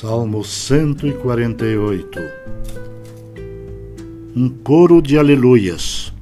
Salmo 0.00 0.44
148 0.44 2.20
Um 4.36 4.48
coro 4.48 5.02
de 5.02 5.18
aleluias. 5.18 6.14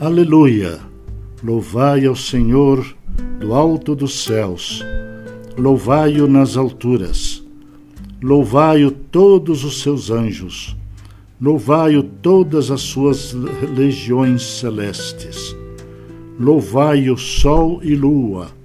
Aleluia! 0.00 0.80
Louvai 1.40 2.04
ao 2.04 2.16
Senhor 2.16 2.84
do 3.38 3.54
alto 3.54 3.94
dos 3.94 4.24
céus, 4.24 4.84
louvai-o 5.56 6.26
nas 6.26 6.56
alturas, 6.56 7.46
louvai-o 8.20 8.90
todos 8.90 9.62
os 9.62 9.80
seus 9.80 10.10
anjos, 10.10 10.76
louvai-o 11.40 12.02
todas 12.02 12.72
as 12.72 12.80
suas 12.80 13.34
legiões 13.76 14.42
celestes, 14.42 15.54
louvai-o 16.40 17.16
sol 17.16 17.78
e 17.84 17.94
lua 17.94 18.57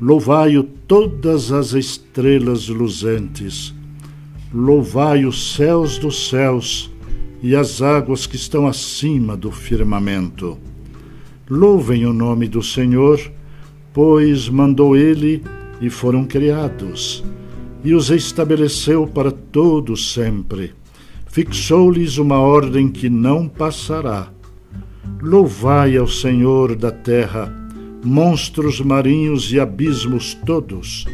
Louvai-o 0.00 0.64
todas 0.64 1.52
as 1.52 1.72
estrelas 1.72 2.68
luzentes, 2.68 3.72
louvai 4.52 5.24
os 5.24 5.54
céus 5.54 5.98
dos 5.98 6.28
céus 6.28 6.90
e 7.40 7.54
as 7.54 7.80
águas 7.80 8.26
que 8.26 8.34
estão 8.34 8.66
acima 8.66 9.36
do 9.36 9.52
firmamento. 9.52 10.58
Louvem 11.48 12.06
o 12.06 12.12
nome 12.12 12.48
do 12.48 12.62
Senhor, 12.62 13.20
pois 13.92 14.48
mandou 14.48 14.96
ele 14.96 15.42
e 15.80 15.88
foram 15.88 16.24
criados, 16.24 17.22
e 17.84 17.94
os 17.94 18.10
estabeleceu 18.10 19.06
para 19.06 19.30
todos 19.30 20.12
sempre. 20.12 20.74
Fixou-lhes 21.26 22.18
uma 22.18 22.38
ordem 22.38 22.88
que 22.88 23.08
não 23.08 23.48
passará. 23.48 24.28
Louvai 25.22 25.96
ao 25.96 26.08
Senhor 26.08 26.74
da 26.74 26.90
terra, 26.90 27.63
monstros 28.04 28.80
marinhos 28.80 29.50
e 29.50 29.58
abismos 29.58 30.34
todos, 30.46 31.06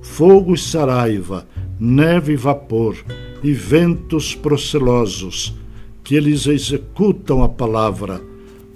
fogo 0.00 0.54
e 0.54 0.58
saraiva, 0.58 1.46
neve 1.78 2.34
e 2.34 2.36
vapor, 2.36 2.96
e 3.42 3.52
ventos 3.52 4.34
procelosos, 4.34 5.54
que 6.02 6.14
eles 6.14 6.46
executam 6.46 7.42
a 7.42 7.48
palavra, 7.48 8.22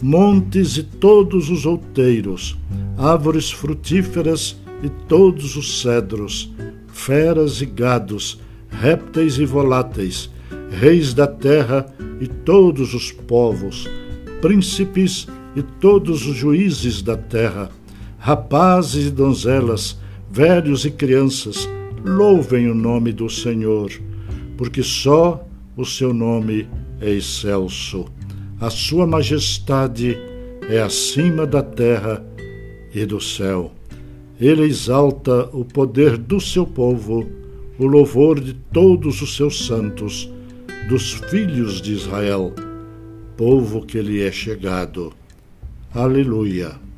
montes 0.02 0.76
e 0.76 0.82
todos 0.82 1.48
os 1.48 1.64
outeiros, 1.64 2.58
árvores 2.98 3.50
frutíferas 3.50 4.56
e 4.82 4.88
todos 4.88 5.56
os 5.56 5.80
cedros, 5.80 6.52
feras 6.92 7.60
e 7.62 7.66
gados, 7.66 8.40
répteis 8.68 9.38
e 9.38 9.44
voláteis, 9.44 10.30
reis 10.70 11.14
da 11.14 11.26
terra 11.26 11.86
e 12.20 12.26
todos 12.26 12.94
os 12.94 13.12
povos, 13.12 13.88
príncipes 14.40 15.26
e 15.54 15.62
todos 15.62 16.26
os 16.26 16.36
juízes 16.36 17.02
da 17.02 17.16
terra, 17.16 17.70
rapazes 18.18 19.06
e 19.06 19.10
donzelas, 19.10 19.98
velhos 20.30 20.84
e 20.84 20.90
crianças, 20.90 21.68
louvem 22.04 22.70
o 22.70 22.74
nome 22.74 23.12
do 23.12 23.28
Senhor, 23.28 23.90
porque 24.56 24.82
só 24.82 25.44
o 25.76 25.84
seu 25.84 26.14
nome 26.14 26.68
é 27.00 27.10
excelso. 27.10 28.06
A 28.60 28.70
sua 28.70 29.06
majestade 29.06 30.16
é 30.68 30.80
acima 30.80 31.46
da 31.46 31.62
terra 31.62 32.24
e 32.94 33.04
do 33.06 33.20
céu. 33.20 33.72
Ele 34.38 34.62
exalta 34.62 35.48
o 35.52 35.64
poder 35.64 36.16
do 36.16 36.40
seu 36.40 36.66
povo, 36.66 37.26
o 37.78 37.86
louvor 37.86 38.40
de 38.40 38.54
todos 38.54 39.20
os 39.22 39.36
seus 39.36 39.66
santos, 39.66 40.30
dos 40.88 41.12
filhos 41.12 41.80
de 41.80 41.92
Israel, 41.92 42.54
povo 43.36 43.84
que 43.84 44.00
lhe 44.00 44.22
é 44.22 44.30
chegado. 44.30 45.12
Aleluia. 45.92 46.89